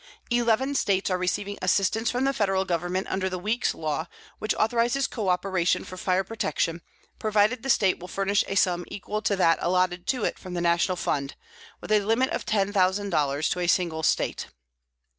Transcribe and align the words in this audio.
Eleven 0.31 0.73
States 0.73 1.11
are 1.11 1.17
receiving 1.19 1.59
assistance 1.61 2.09
from 2.09 2.23
the 2.23 2.33
Federal 2.33 2.65
Government 2.65 3.05
under 3.07 3.29
the 3.29 3.37
Weeks 3.37 3.75
law, 3.75 4.07
which 4.39 4.55
authorizes 4.55 5.07
coöperation 5.07 5.85
for 5.85 5.95
fire 5.95 6.23
protection, 6.23 6.81
provided 7.19 7.61
the 7.61 7.69
State 7.69 7.99
will 7.99 8.07
furnish 8.07 8.43
a 8.47 8.55
sum 8.55 8.83
equal 8.87 9.21
to 9.21 9.35
that 9.35 9.59
allotted 9.61 10.07
to 10.07 10.23
it 10.25 10.39
from 10.39 10.55
the 10.55 10.59
National 10.59 10.95
fund, 10.95 11.35
with 11.81 11.91
a 11.91 11.99
limit 11.99 12.31
of 12.31 12.47
ten 12.47 12.73
thousand 12.73 13.11
dollars 13.11 13.47
to 13.49 13.59
a 13.59 13.67
single 13.67 14.01
State. 14.01 14.47